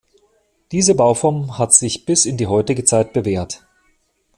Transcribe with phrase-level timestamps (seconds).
[0.71, 3.61] Diese Bauform hat sich bis in die heutige Zeit bewährt.